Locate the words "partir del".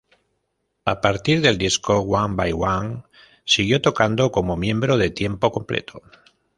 0.99-1.59